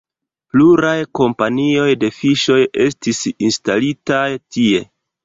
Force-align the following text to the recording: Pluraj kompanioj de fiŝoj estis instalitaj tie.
Pluraj 0.53 0.93
kompanioj 1.19 1.85
de 2.03 2.09
fiŝoj 2.21 2.57
estis 2.87 3.21
instalitaj 3.49 4.25
tie. 4.57 4.81